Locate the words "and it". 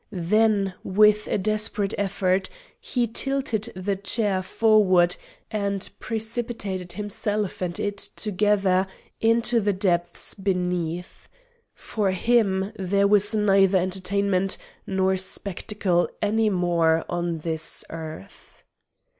7.61-7.97